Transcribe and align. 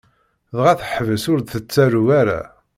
Dɣa, 0.57 0.73
teḥbes 0.79 1.23
ur 1.31 1.39
d-tettarew 1.41 2.07
ara. 2.19 2.41